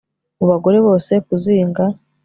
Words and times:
Mu 0.37 0.45
bagore 0.51 0.77
bose 0.87 1.11
kuzinga 1.27 1.83